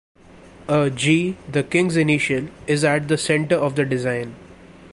A 0.67 0.89
"G", 0.89 1.37
the 1.47 1.61
King's 1.61 1.95
initial, 1.95 2.47
is 2.65 2.83
at 2.83 3.07
the 3.07 3.19
centre 3.19 3.53
of 3.57 3.75
the 3.75 3.85
design. 3.85 4.33